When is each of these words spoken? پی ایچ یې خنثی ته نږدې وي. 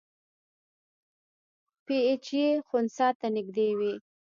پی 1.85 1.95
ایچ 2.07 2.25
یې 2.39 2.47
خنثی 2.67 3.07
ته 3.19 3.27
نږدې 3.35 3.67
وي. 3.77 3.93